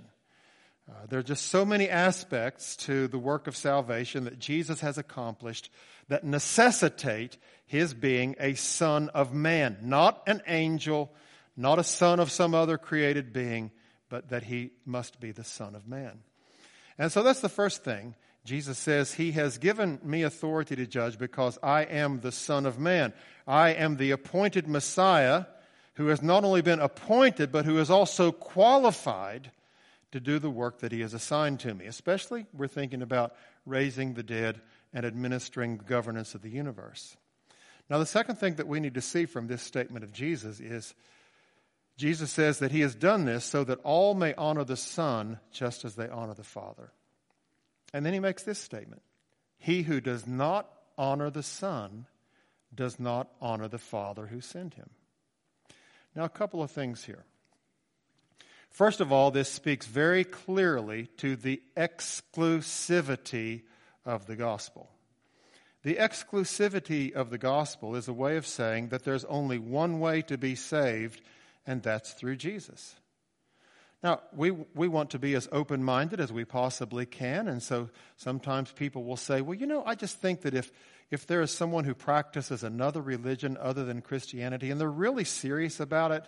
[0.89, 4.99] Uh, there are just so many aspects to the work of salvation that Jesus has
[4.99, 5.71] accomplished
[6.09, 11.11] that necessitate his being a son of man, not an angel,
[11.57, 13.71] not a son of some other created being,
[14.09, 16.19] but that he must be the son of man.
[16.99, 18.13] And so that's the first thing.
[18.45, 22.79] Jesus says, He has given me authority to judge because I am the Son of
[22.79, 23.11] Man.
[23.47, 25.45] I am the appointed Messiah
[25.95, 29.51] who has not only been appointed, but who is also qualified
[30.11, 31.85] to do the work that he has assigned to me.
[31.85, 34.61] Especially, we're thinking about raising the dead
[34.93, 37.17] and administering the governance of the universe.
[37.89, 40.93] Now, the second thing that we need to see from this statement of Jesus is
[41.97, 45.85] Jesus says that he has done this so that all may honor the Son just
[45.85, 46.91] as they honor the Father.
[47.95, 49.01] And then he makes this statement
[49.57, 52.07] He who does not honor the Son
[52.73, 54.89] does not honor the Father who sent him.
[56.13, 57.23] Now, a couple of things here.
[58.69, 63.61] First of all, this speaks very clearly to the exclusivity
[64.05, 64.89] of the gospel.
[65.83, 70.21] The exclusivity of the gospel is a way of saying that there's only one way
[70.23, 71.21] to be saved,
[71.65, 72.95] and that's through Jesus.
[74.05, 77.89] Now, we, we want to be as open minded as we possibly can, and so
[78.17, 80.71] sometimes people will say, well, you know, I just think that if,
[81.09, 85.79] if there is someone who practices another religion other than Christianity and they're really serious
[85.79, 86.27] about it,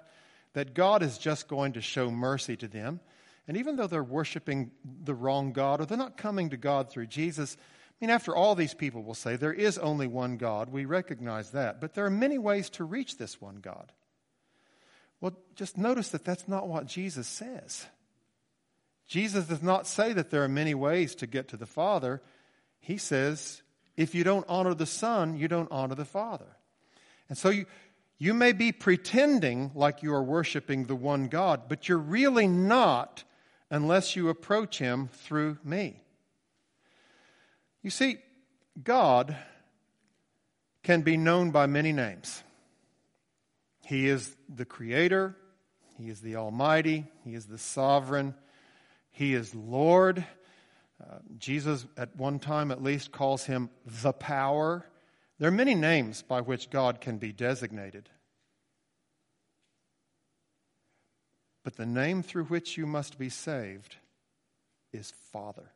[0.53, 2.99] that God is just going to show mercy to them.
[3.47, 4.71] And even though they're worshiping
[5.03, 8.55] the wrong God or they're not coming to God through Jesus, I mean, after all,
[8.55, 10.69] these people will say there is only one God.
[10.71, 11.79] We recognize that.
[11.79, 13.91] But there are many ways to reach this one God.
[15.21, 17.87] Well, just notice that that's not what Jesus says.
[19.07, 22.21] Jesus does not say that there are many ways to get to the Father.
[22.79, 23.61] He says,
[23.95, 26.57] if you don't honor the Son, you don't honor the Father.
[27.29, 27.65] And so you,
[28.17, 33.23] you may be pretending like you are worshiping the one God, but you're really not
[33.69, 36.01] unless you approach Him through me.
[37.81, 38.17] You see,
[38.83, 39.35] God
[40.83, 42.43] can be known by many names.
[43.87, 45.33] He is the Creator,
[45.97, 48.35] He is the Almighty, He is the Sovereign,
[49.11, 50.25] He is Lord.
[51.01, 54.85] Uh, Jesus, at one time at least, calls him the power.
[55.39, 58.09] There are many names by which God can be designated.
[61.63, 63.95] But the name through which you must be saved
[64.91, 65.71] is Father.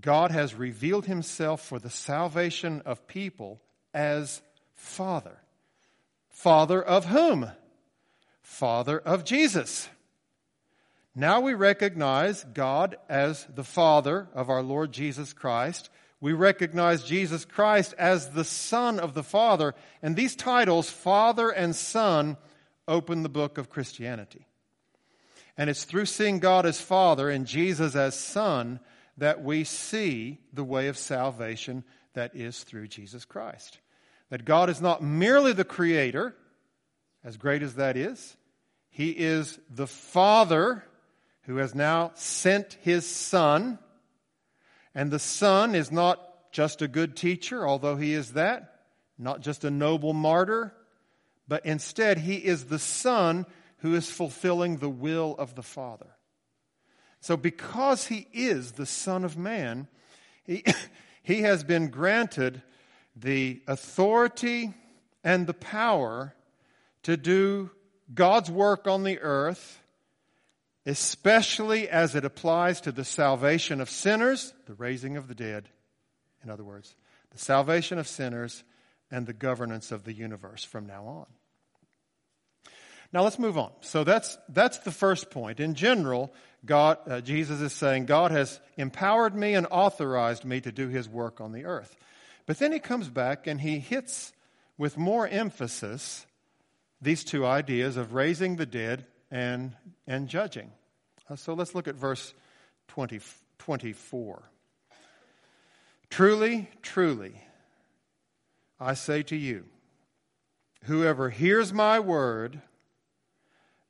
[0.00, 3.60] God has revealed himself for the salvation of people
[3.92, 4.40] as
[4.74, 5.38] Father.
[6.34, 7.50] Father of whom?
[8.42, 9.88] Father of Jesus.
[11.14, 15.90] Now we recognize God as the Father of our Lord Jesus Christ.
[16.20, 19.74] We recognize Jesus Christ as the Son of the Father.
[20.02, 22.36] And these titles, Father and Son,
[22.88, 24.46] open the book of Christianity.
[25.56, 28.80] And it's through seeing God as Father and Jesus as Son
[29.18, 33.78] that we see the way of salvation that is through Jesus Christ.
[34.34, 36.34] That God is not merely the Creator,
[37.22, 38.36] as great as that is,
[38.90, 40.82] He is the Father
[41.42, 43.78] who has now sent His Son.
[44.92, 48.80] And the Son is not just a good teacher, although He is that,
[49.16, 50.74] not just a noble martyr,
[51.46, 53.46] but instead He is the Son
[53.82, 56.10] who is fulfilling the will of the Father.
[57.20, 59.86] So, because he is the Son of Man,
[60.42, 60.64] he,
[61.22, 62.62] he has been granted
[63.16, 64.74] the authority
[65.22, 66.34] and the power
[67.04, 67.70] to do
[68.12, 69.80] God's work on the earth,
[70.86, 75.68] especially as it applies to the salvation of sinners, the raising of the dead,
[76.42, 76.94] in other words,
[77.30, 78.64] the salvation of sinners
[79.10, 81.26] and the governance of the universe from now on.
[83.12, 83.70] Now let's move on.
[83.80, 85.60] So that's, that's the first point.
[85.60, 90.72] In general, God, uh, Jesus is saying, God has empowered me and authorized me to
[90.72, 91.96] do his work on the earth.
[92.46, 94.32] But then he comes back and he hits
[94.76, 96.26] with more emphasis
[97.00, 99.72] these two ideas of raising the dead and,
[100.06, 100.70] and judging.
[101.28, 102.34] Uh, so let's look at verse
[102.88, 103.20] 20,
[103.58, 104.42] 24.
[106.10, 107.34] Truly, truly,
[108.78, 109.64] I say to you,
[110.84, 112.60] whoever hears my word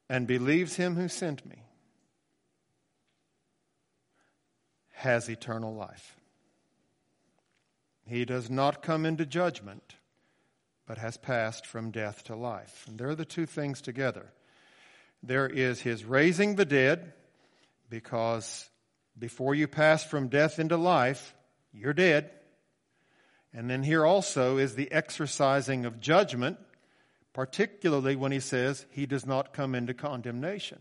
[0.08, 1.64] and believes him who sent me
[4.92, 6.16] has eternal life.
[8.06, 9.96] He does not come into judgment,
[10.86, 12.84] but has passed from death to life.
[12.86, 14.32] And there are the two things together.
[15.22, 17.14] There is his raising the dead,
[17.88, 18.68] because
[19.18, 21.34] before you pass from death into life,
[21.72, 22.30] you're dead.
[23.54, 26.58] And then here also is the exercising of judgment,
[27.32, 30.80] particularly when he says he does not come into condemnation.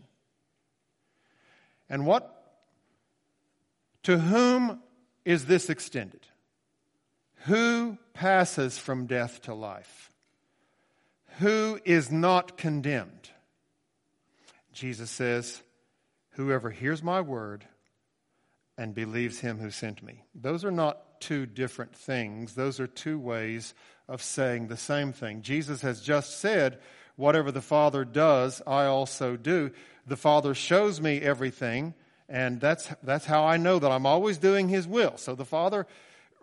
[1.88, 2.30] And what
[4.02, 4.80] to whom
[5.24, 6.26] is this extended?
[7.44, 10.10] Who passes from death to life?
[11.38, 13.30] Who is not condemned?
[14.72, 15.62] Jesus says,
[16.30, 17.64] Whoever hears my word
[18.78, 20.24] and believes him who sent me.
[20.34, 23.74] Those are not two different things, those are two ways
[24.08, 25.42] of saying the same thing.
[25.42, 26.78] Jesus has just said,
[27.16, 29.70] Whatever the Father does, I also do.
[30.06, 31.94] The Father shows me everything,
[32.28, 35.16] and that's, that's how I know that I'm always doing His will.
[35.16, 35.86] So the Father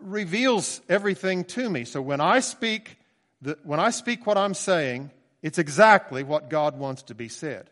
[0.02, 1.84] reveals everything to me.
[1.84, 2.98] So when I speak,
[3.40, 5.10] the, when I speak what I'm saying,
[5.42, 7.70] it's exactly what God wants to be said.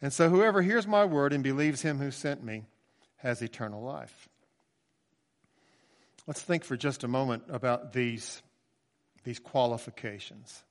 [0.00, 2.64] And so whoever hears my word and believes Him who sent me
[3.16, 4.28] has eternal life.
[6.26, 8.42] Let's think for just a moment about these
[9.24, 10.62] these qualifications.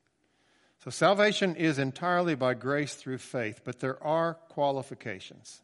[0.84, 5.62] So, salvation is entirely by grace through faith, but there are qualifications.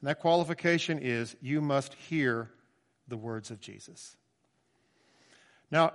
[0.00, 2.50] And that qualification is you must hear
[3.08, 4.16] the words of Jesus.
[5.70, 5.92] Now,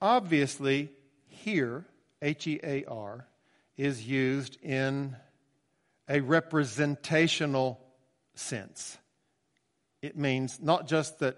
[0.00, 0.90] obviously,
[1.28, 1.84] hear,
[2.20, 3.26] H E A R,
[3.76, 5.16] is used in
[6.08, 7.80] a representational
[8.34, 8.98] sense.
[10.00, 11.36] It means not just that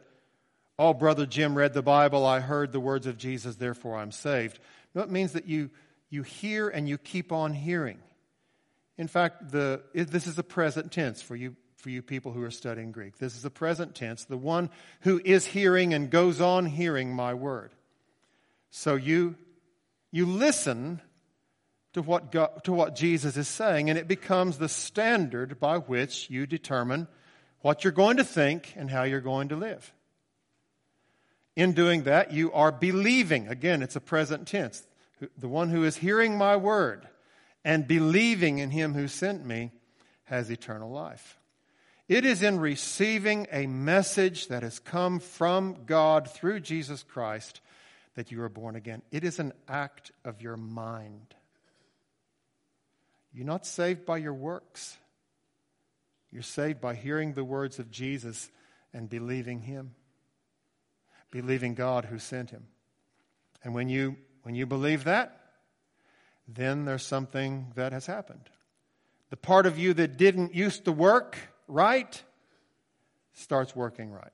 [0.79, 2.27] Oh, Brother Jim read the Bible.
[2.27, 4.59] I heard the words of Jesus, therefore I'm saved.
[4.95, 5.71] No, it means that you,
[6.11, 7.99] you hear and you keep on hearing.
[8.99, 11.55] In fact, the, this is the present tense for you,
[11.85, 13.19] for you people who are studying Greek.
[13.19, 14.71] This is the present tense, the one
[15.03, 17.73] who is hearing and goes on hearing my word.
[18.71, 19.37] So you,
[20.11, 21.03] you listen
[21.93, 26.31] to what, God, to what Jesus is saying, and it becomes the standard by which
[26.31, 27.07] you determine
[27.61, 29.93] what you're going to think and how you're going to live.
[31.55, 33.47] In doing that, you are believing.
[33.47, 34.87] Again, it's a present tense.
[35.37, 37.07] The one who is hearing my word
[37.63, 39.71] and believing in him who sent me
[40.25, 41.39] has eternal life.
[42.09, 47.63] It is in receiving a message that has come from God through Jesus Christ
[48.15, 49.03] that you are born again.
[49.11, 51.35] It is an act of your mind.
[53.33, 54.99] You're not saved by your works.
[56.31, 58.51] You're saved by hearing the words of Jesus
[58.93, 59.95] and believing Him,
[61.31, 62.67] believing God who sent Him.
[63.65, 65.41] And when you, when you believe that,
[66.47, 68.51] then there's something that has happened.
[69.31, 72.23] The part of you that didn't used to work right
[73.33, 74.33] starts working right.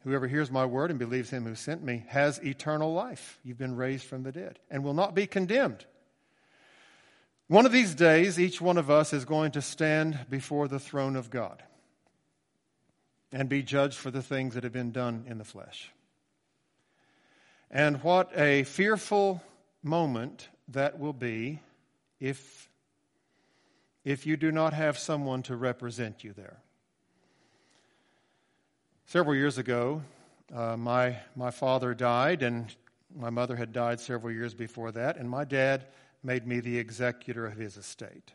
[0.00, 3.38] Whoever hears my word and believes him who sent me has eternal life.
[3.42, 5.86] You've been raised from the dead and will not be condemned.
[7.48, 11.16] One of these days, each one of us is going to stand before the throne
[11.16, 11.62] of God
[13.32, 15.90] and be judged for the things that have been done in the flesh.
[17.70, 19.42] And what a fearful
[19.82, 21.60] moment that will be
[22.20, 22.68] if,
[24.04, 26.58] if you do not have someone to represent you there.
[29.06, 30.02] Several years ago,
[30.54, 32.74] uh, my, my father died, and
[33.14, 35.86] my mother had died several years before that, and my dad
[36.22, 38.32] made me the executor of his estate.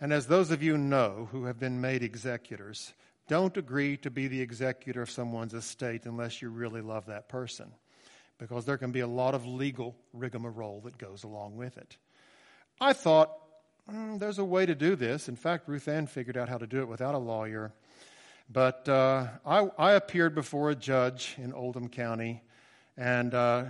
[0.00, 2.92] And as those of you know who have been made executors,
[3.28, 7.70] don't agree to be the executor of someone's estate unless you really love that person,
[8.38, 11.96] because there can be a lot of legal rigmarole that goes along with it.
[12.80, 13.32] I thought,
[13.90, 15.28] mm, there's a way to do this.
[15.28, 17.72] In fact, Ruth Ann figured out how to do it without a lawyer.
[18.48, 22.42] But uh, I, I, appeared before a judge in Oldham County
[22.96, 23.64] and uh,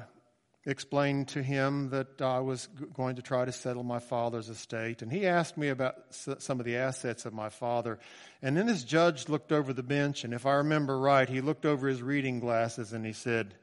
[0.66, 5.00] explained to him that I was g- going to try to settle my father's estate.
[5.00, 7.98] And he asked me about s- some of the assets of my father.
[8.42, 11.64] And then this judge looked over the bench, and if I remember right, he looked
[11.64, 13.54] over his reading glasses and he said,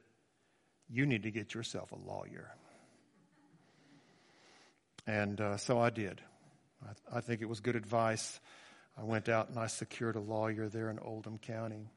[0.90, 2.56] You need to get yourself a lawyer.
[5.06, 6.22] And uh, so I did.
[6.88, 8.40] I, I think it was good advice.
[8.98, 11.90] I went out and I secured a lawyer there in Oldham County.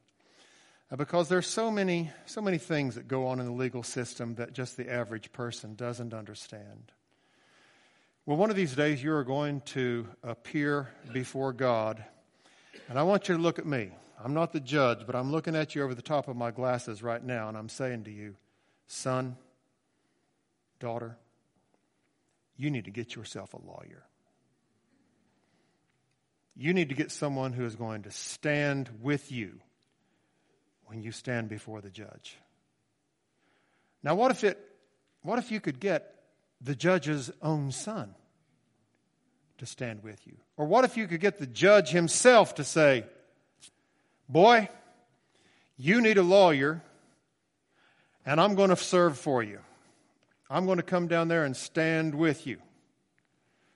[0.89, 4.35] Uh, because there's so many, so many things that go on in the legal system
[4.35, 6.91] that just the average person doesn't understand.
[8.25, 12.03] Well, one of these days you are going to appear before God,
[12.89, 13.91] and I want you to look at me.
[14.23, 17.03] I'm not the judge, but I'm looking at you over the top of my glasses
[17.03, 18.35] right now, and I'm saying to you,
[18.87, 19.37] son,
[20.79, 21.17] daughter,
[22.57, 24.03] you need to get yourself a lawyer.
[26.57, 29.59] You need to get someone who is going to stand with you
[30.85, 32.35] when you stand before the judge.
[34.01, 34.57] Now, what if it,
[35.21, 36.15] what if you could get
[36.59, 38.15] the judge's own son
[39.59, 40.37] to stand with you?
[40.55, 43.05] Or what if you could get the judge himself to say,
[44.27, 44.67] Boy,
[45.77, 46.81] you need a lawyer,
[48.25, 49.59] and I'm going to serve for you.
[50.49, 52.57] I'm going to come down there and stand with you.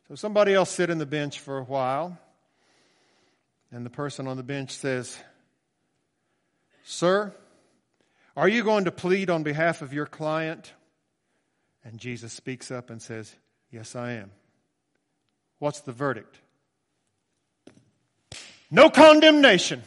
[0.07, 2.17] So somebody else sit in the bench for a while.
[3.71, 5.17] And the person on the bench says,
[6.83, 7.33] Sir,
[8.35, 10.73] are you going to plead on behalf of your client?
[11.83, 13.33] And Jesus speaks up and says,
[13.71, 14.31] Yes, I am.
[15.59, 16.37] What's the verdict?
[18.69, 19.83] No condemnation.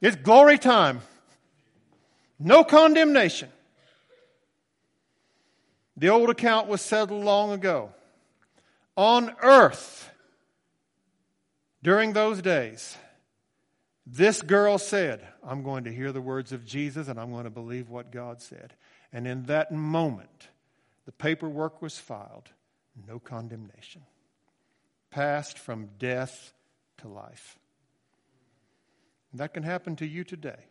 [0.00, 1.00] It's glory time.
[2.38, 3.48] No condemnation.
[5.96, 7.90] The old account was settled long ago.
[8.96, 10.10] On earth,
[11.88, 12.98] during those days,
[14.06, 17.50] this girl said, I'm going to hear the words of Jesus and I'm going to
[17.50, 18.74] believe what God said.
[19.10, 20.48] And in that moment,
[21.06, 22.50] the paperwork was filed,
[23.06, 24.02] no condemnation.
[25.08, 26.52] Passed from death
[26.98, 27.58] to life.
[29.32, 30.66] And that can happen to you today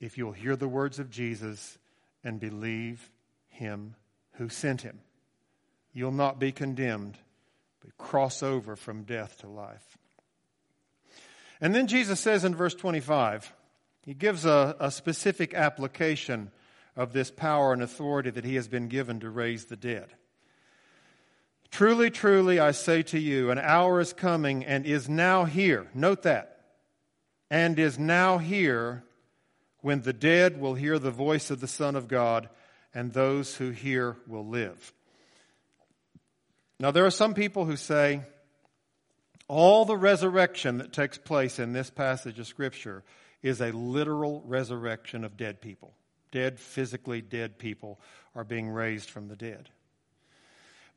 [0.00, 1.76] if you'll hear the words of Jesus
[2.24, 3.10] and believe
[3.48, 3.94] him
[4.36, 5.00] who sent him.
[5.92, 7.18] You'll not be condemned
[7.80, 9.98] but cross over from death to life.
[11.60, 13.52] And then Jesus says in verse 25,
[14.04, 16.50] he gives a, a specific application
[16.96, 20.06] of this power and authority that he has been given to raise the dead.
[21.70, 25.86] Truly, truly, I say to you, an hour is coming and is now here.
[25.94, 26.60] Note that.
[27.50, 29.04] And is now here
[29.80, 32.48] when the dead will hear the voice of the Son of God,
[32.92, 34.92] and those who hear will live.
[36.80, 38.22] Now, there are some people who say
[39.48, 43.04] all the resurrection that takes place in this passage of Scripture
[43.42, 45.92] is a literal resurrection of dead people.
[46.32, 48.00] Dead, physically dead people
[48.34, 49.68] are being raised from the dead.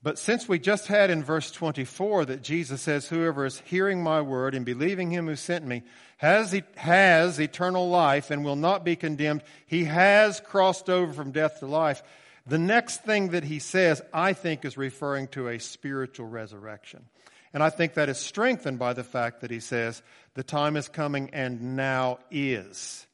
[0.01, 4.21] But since we just had in verse 24 that Jesus says, Whoever is hearing my
[4.21, 5.83] word and believing him who sent me
[6.15, 11.59] has, has eternal life and will not be condemned, he has crossed over from death
[11.59, 12.03] to life.
[12.45, 17.05] The next thing that he says, I think, is referring to a spiritual resurrection.
[17.53, 20.01] And I think that is strengthened by the fact that he says,
[20.33, 23.05] the time is coming and now is.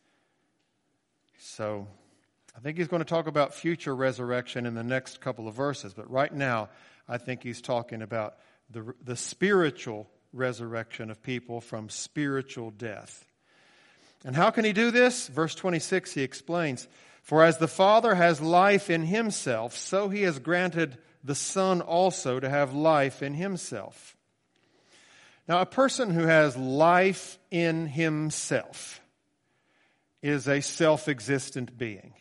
[1.38, 1.88] So
[2.58, 5.94] I think he's going to talk about future resurrection in the next couple of verses.
[5.94, 6.70] But right now,
[7.08, 8.36] I think he's talking about
[8.70, 13.26] the, the spiritual resurrection of people from spiritual death.
[14.26, 15.28] And how can he do this?
[15.28, 16.88] Verse 26, he explains
[17.30, 22.40] For as the Father has life in himself, so he has granted the Son also
[22.40, 24.18] to have life in himself.
[25.48, 29.00] Now, a person who has life in himself
[30.24, 32.16] is a self existent being.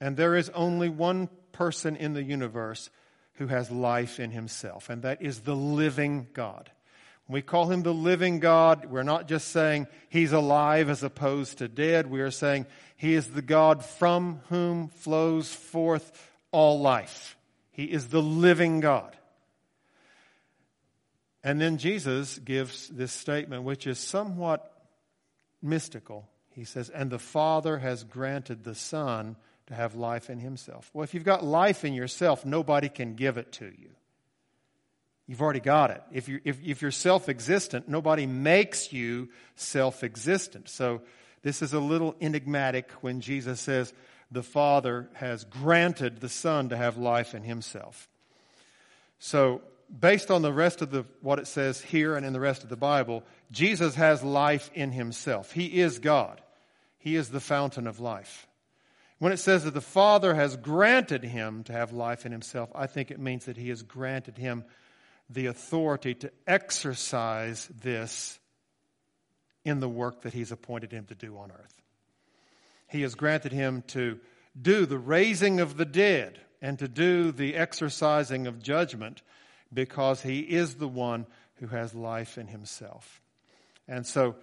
[0.00, 2.90] And there is only one person in the universe
[3.38, 6.70] who has life in himself, and that is the living God.
[7.28, 11.68] We call him the living God, we're not just saying he's alive as opposed to
[11.68, 12.06] dead.
[12.06, 12.64] We are saying
[12.96, 16.10] he is the God from whom flows forth
[16.52, 17.36] all life.
[17.70, 19.14] He is the living God.
[21.44, 24.72] And then Jesus gives this statement, which is somewhat
[25.62, 26.28] mystical.
[26.54, 30.90] He says, And the Father has granted the Son to have life in himself.
[30.92, 33.90] Well, if you've got life in yourself, nobody can give it to you.
[35.28, 36.02] You've already got it.
[36.10, 40.70] If, you, if, if you're self existent, nobody makes you self existent.
[40.70, 41.02] So
[41.42, 43.92] this is a little enigmatic when Jesus says
[44.30, 48.08] the Father has granted the Son to have life in himself.
[49.18, 49.60] So,
[50.00, 52.68] based on the rest of the, what it says here and in the rest of
[52.68, 55.52] the Bible, Jesus has life in himself.
[55.52, 56.40] He is God.
[56.98, 58.46] He is the fountain of life.
[59.18, 62.86] When it says that the Father has granted him to have life in himself, I
[62.86, 64.64] think it means that he has granted him
[65.30, 68.38] the authority to exercise this
[69.64, 71.82] in the work that he's appointed him to do on earth.
[72.88, 74.18] He has granted him to
[74.60, 79.22] do the raising of the dead and to do the exercising of judgment
[79.72, 81.26] because he is the one
[81.56, 83.20] who has life in himself.
[83.86, 84.36] And so,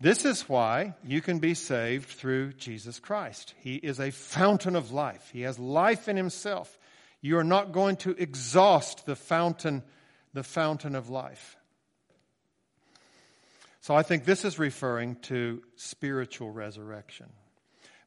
[0.00, 3.54] this is why you can be saved through Jesus Christ.
[3.60, 5.30] He is a fountain of life.
[5.32, 6.76] He has life in himself.
[7.20, 9.84] You are not going to exhaust the fountain,
[10.32, 11.56] the fountain of life.
[13.80, 17.26] So I think this is referring to spiritual resurrection.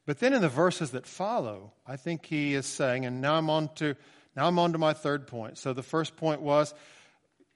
[0.06, 3.50] But then in the verses that follow, I think he is saying, and now I'm
[3.50, 3.94] on to
[4.36, 5.56] now I'm on to my third point.
[5.56, 6.74] So the first point was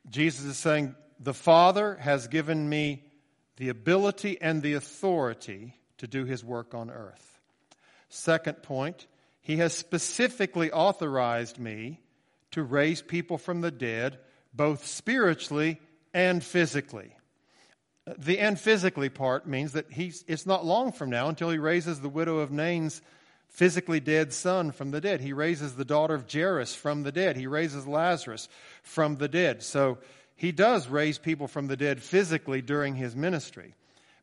[0.08, 3.04] Jesus is saying, The Father has given me
[3.56, 7.38] the ability and the authority to do his work on earth.
[8.08, 9.06] Second point,
[9.42, 12.00] he has specifically authorized me
[12.52, 14.18] to raise people from the dead,
[14.52, 15.80] both spiritually
[16.12, 17.14] and physically.
[18.18, 22.00] The and physically part means that he's, it's not long from now until he raises
[22.00, 23.02] the widow of Nain's
[23.48, 25.20] physically dead son from the dead.
[25.20, 27.36] He raises the daughter of Jairus from the dead.
[27.36, 28.48] He raises Lazarus
[28.82, 29.62] from the dead.
[29.62, 29.98] So
[30.34, 33.74] he does raise people from the dead physically during his ministry.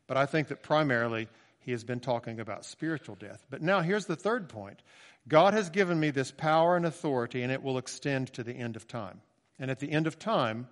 [0.06, 1.28] But I think that primarily
[1.60, 3.44] he has been talking about spiritual death.
[3.50, 4.82] But now here's the third point
[5.28, 8.74] God has given me this power and authority, and it will extend to the end
[8.74, 9.20] of time.
[9.58, 10.68] And at the end of time,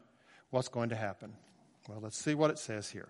[0.51, 1.33] what's going to happen?
[1.89, 3.09] Well, let's see what it says here.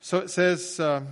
[0.00, 1.08] So it says, um,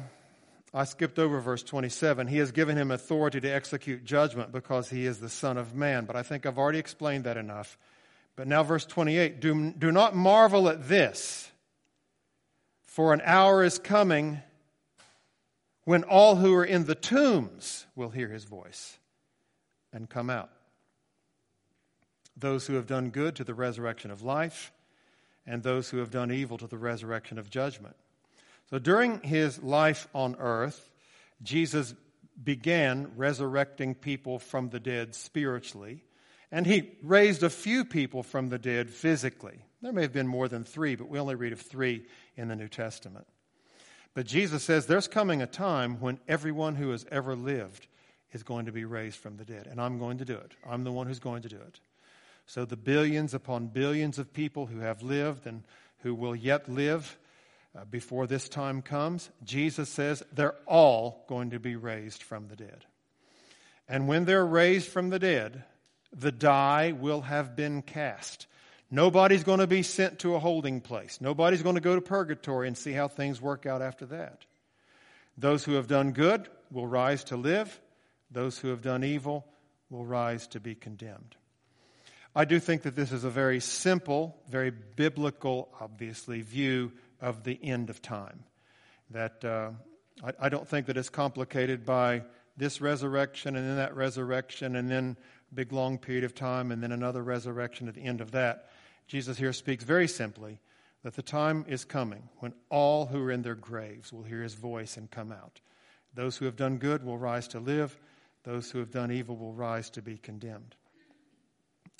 [0.74, 2.26] I skipped over verse 27.
[2.26, 6.05] He has given him authority to execute judgment because he is the Son of Man.
[6.05, 7.78] But I think I've already explained that enough.
[8.36, 11.51] But now, verse 28 do, do not marvel at this,
[12.84, 14.40] for an hour is coming
[15.84, 18.99] when all who are in the tombs will hear his voice
[19.93, 20.51] and come out.
[22.37, 24.72] Those who have done good to the resurrection of life,
[25.47, 27.97] and those who have done evil to the resurrection of judgment.
[28.70, 30.91] So during his life on earth,
[31.43, 31.95] Jesus
[32.43, 36.05] began resurrecting people from the dead spiritually.
[36.51, 39.59] And he raised a few people from the dead physically.
[39.80, 42.07] There may have been more than three, but we only read of three
[42.37, 43.26] in the New Testament.
[44.14, 47.87] But Jesus says there's coming a time when everyone who has ever lived
[48.33, 49.66] is going to be raised from the dead.
[49.66, 50.53] And I'm going to do it.
[50.68, 51.80] I'm the one who's going to do it.
[52.53, 55.62] So the billions upon billions of people who have lived and
[56.00, 57.16] who will yet live
[57.74, 62.57] uh, before this time comes, Jesus says they're all going to be raised from the
[62.57, 62.84] dead.
[63.88, 65.64] And when they're raised from the dead,
[66.12, 68.46] the die will have been cast.
[68.90, 71.22] Nobody's going to be sent to a holding place.
[71.22, 74.44] Nobody's going to go to purgatory and see how things work out after that.
[75.38, 77.80] Those who have done good will rise to live.
[78.30, 79.46] Those who have done evil
[79.88, 81.34] will rise to be condemned.
[82.35, 87.59] I do think that this is a very simple, very biblical, obviously, view of the
[87.62, 88.45] end of time.
[89.11, 89.72] That uh,
[90.24, 92.22] I, I don't think that it's complicated by
[92.57, 95.16] this resurrection and then that resurrection and then
[95.51, 98.70] a big long period of time and then another resurrection at the end of that.
[99.07, 100.59] Jesus here speaks very simply
[101.03, 104.55] that the time is coming when all who are in their graves will hear his
[104.55, 105.61] voice and come out.
[106.14, 107.99] Those who have done good will rise to live,
[108.45, 110.76] those who have done evil will rise to be condemned.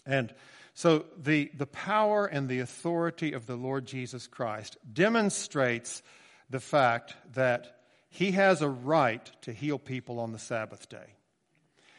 [0.07, 0.35] And
[0.75, 6.03] so the, the power and the authority of the Lord Jesus Christ demonstrates
[6.51, 7.79] the fact that
[8.09, 11.15] he has a right to heal people on the Sabbath day.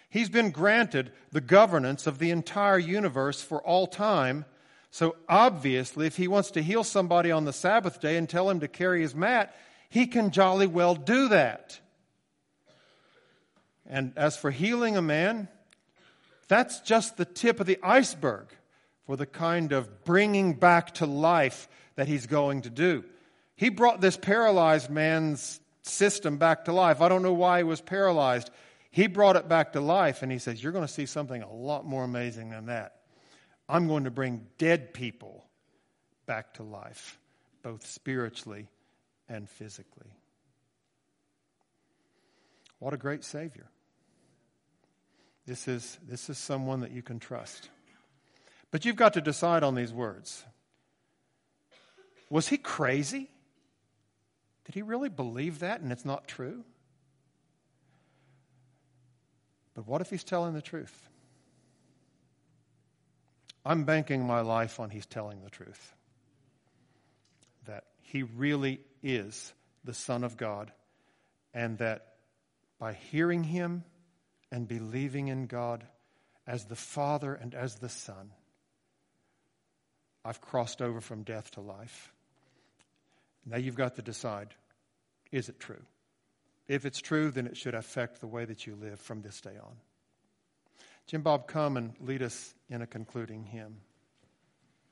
[0.09, 4.45] He's been granted the governance of the entire universe for all time.
[4.91, 8.59] So obviously, if he wants to heal somebody on the Sabbath day and tell him
[8.59, 9.55] to carry his mat,
[9.89, 11.79] he can jolly well do that.
[13.87, 15.47] And as for healing a man,
[16.53, 18.47] that's just the tip of the iceberg
[19.05, 23.03] for the kind of bringing back to life that he's going to do.
[23.55, 27.01] He brought this paralyzed man's system back to life.
[27.01, 28.49] I don't know why he was paralyzed.
[28.91, 31.51] He brought it back to life, and he says, You're going to see something a
[31.51, 32.97] lot more amazing than that.
[33.67, 35.45] I'm going to bring dead people
[36.25, 37.17] back to life,
[37.63, 38.67] both spiritually
[39.27, 40.11] and physically.
[42.79, 43.67] What a great Savior.
[45.45, 47.69] This is, this is someone that you can trust.
[48.71, 50.43] But you've got to decide on these words.
[52.29, 53.29] Was he crazy?
[54.65, 56.63] Did he really believe that and it's not true?
[59.75, 61.09] But what if he's telling the truth?
[63.65, 65.93] I'm banking my life on he's telling the truth.
[67.65, 70.71] That he really is the Son of God,
[71.53, 72.15] and that
[72.79, 73.83] by hearing him
[74.53, 75.83] and believing in God
[76.45, 78.29] as the Father and as the Son,
[80.23, 82.13] I've crossed over from death to life.
[83.47, 84.53] Now you've got to decide
[85.31, 85.81] is it true?
[86.67, 89.57] If it's true, then it should affect the way that you live from this day
[89.59, 89.75] on.
[91.07, 93.77] Jim Bob, come and lead us in a concluding hymn.